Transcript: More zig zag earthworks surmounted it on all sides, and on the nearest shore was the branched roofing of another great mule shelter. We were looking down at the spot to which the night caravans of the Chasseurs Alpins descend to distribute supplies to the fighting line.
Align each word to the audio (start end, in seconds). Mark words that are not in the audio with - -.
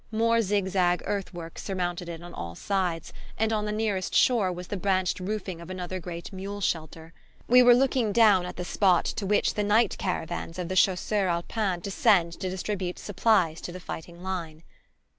More 0.11 0.41
zig 0.41 0.67
zag 0.69 1.03
earthworks 1.05 1.61
surmounted 1.61 2.09
it 2.09 2.23
on 2.23 2.33
all 2.33 2.55
sides, 2.55 3.13
and 3.37 3.53
on 3.53 3.65
the 3.65 3.71
nearest 3.71 4.15
shore 4.15 4.51
was 4.51 4.69
the 4.69 4.75
branched 4.75 5.19
roofing 5.19 5.61
of 5.61 5.69
another 5.69 5.99
great 5.99 6.33
mule 6.33 6.59
shelter. 6.59 7.13
We 7.47 7.61
were 7.61 7.75
looking 7.75 8.11
down 8.11 8.47
at 8.47 8.55
the 8.55 8.65
spot 8.65 9.05
to 9.05 9.27
which 9.27 9.53
the 9.53 9.63
night 9.63 9.99
caravans 9.99 10.57
of 10.57 10.69
the 10.69 10.75
Chasseurs 10.75 11.29
Alpins 11.29 11.83
descend 11.83 12.33
to 12.39 12.49
distribute 12.49 12.97
supplies 12.97 13.61
to 13.61 13.71
the 13.71 13.79
fighting 13.79 14.23
line. 14.23 14.63